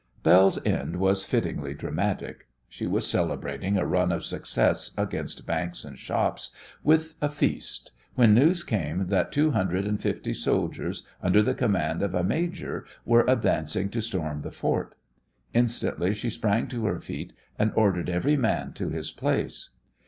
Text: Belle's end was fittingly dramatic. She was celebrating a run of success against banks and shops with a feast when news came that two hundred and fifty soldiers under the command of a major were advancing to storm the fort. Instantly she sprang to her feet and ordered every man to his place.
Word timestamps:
Belle's 0.23 0.57
end 0.65 0.95
was 0.95 1.23
fittingly 1.23 1.75
dramatic. 1.75 2.47
She 2.67 2.87
was 2.87 3.05
celebrating 3.05 3.77
a 3.77 3.85
run 3.85 4.11
of 4.11 4.25
success 4.25 4.89
against 4.97 5.45
banks 5.45 5.85
and 5.85 5.95
shops 5.95 6.49
with 6.83 7.13
a 7.21 7.29
feast 7.29 7.91
when 8.15 8.33
news 8.33 8.63
came 8.63 9.05
that 9.09 9.31
two 9.31 9.51
hundred 9.51 9.85
and 9.85 10.01
fifty 10.01 10.33
soldiers 10.33 11.05
under 11.21 11.43
the 11.43 11.53
command 11.53 12.01
of 12.01 12.15
a 12.15 12.23
major 12.23 12.83
were 13.05 13.25
advancing 13.27 13.89
to 13.89 14.01
storm 14.01 14.39
the 14.39 14.49
fort. 14.49 14.95
Instantly 15.53 16.15
she 16.15 16.31
sprang 16.31 16.67
to 16.69 16.87
her 16.87 16.99
feet 16.99 17.31
and 17.59 17.71
ordered 17.75 18.09
every 18.09 18.35
man 18.35 18.73
to 18.73 18.89
his 18.89 19.11
place. 19.11 19.69